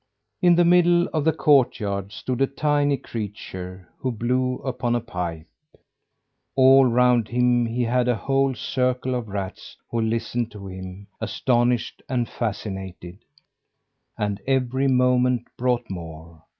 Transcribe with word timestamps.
In 0.41 0.55
the 0.55 0.65
middle 0.65 1.05
of 1.13 1.25
the 1.25 1.31
courtyard 1.31 2.11
stood 2.11 2.41
a 2.41 2.47
tiny 2.47 2.97
creature, 2.97 3.87
who 3.99 4.11
blew 4.11 4.55
upon 4.65 4.95
a 4.95 4.99
pipe. 4.99 5.45
All 6.55 6.85
round 6.87 7.27
him 7.27 7.67
he 7.67 7.83
had 7.83 8.07
a 8.07 8.15
whole 8.15 8.55
circle 8.55 9.13
of 9.13 9.27
rats 9.27 9.77
who 9.91 10.01
listened 10.01 10.49
to 10.53 10.65
him, 10.65 11.05
astonished 11.21 12.01
and 12.09 12.27
fascinated; 12.27 13.19
and 14.17 14.41
every 14.47 14.87
moment 14.87 15.43
brought 15.55 15.87
more. 15.87 16.45